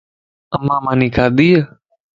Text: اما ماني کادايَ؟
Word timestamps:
اما 0.55 0.75
ماني 0.85 1.07
کادايَ؟ 1.15 1.53